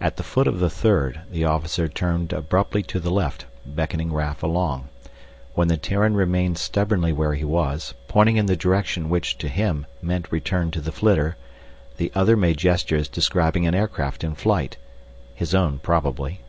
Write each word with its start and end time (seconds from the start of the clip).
At 0.00 0.16
the 0.16 0.22
foot 0.22 0.46
of 0.46 0.60
the 0.60 0.70
third 0.70 1.20
the 1.30 1.44
officer 1.44 1.88
turned 1.88 2.32
abruptly 2.32 2.82
to 2.84 2.98
the 2.98 3.10
left, 3.10 3.44
beckoning 3.66 4.10
Raf 4.14 4.42
along. 4.42 4.88
When 5.52 5.68
the 5.68 5.76
Terran 5.76 6.14
remained 6.14 6.56
stubbornly 6.56 7.12
where 7.12 7.34
he 7.34 7.44
was, 7.44 7.92
pointing 8.08 8.38
in 8.38 8.46
the 8.46 8.56
direction 8.56 9.10
which, 9.10 9.36
to 9.36 9.46
him, 9.48 9.84
meant 10.00 10.32
return 10.32 10.70
to 10.70 10.80
the 10.80 10.90
flitter, 10.90 11.36
the 11.98 12.10
other 12.14 12.34
made 12.34 12.56
gestures 12.56 13.08
describing 13.08 13.66
an 13.66 13.74
aircraft 13.74 14.24
in 14.24 14.34
flight. 14.34 14.78
His 15.34 15.54
own 15.54 15.80
probably. 15.80 16.40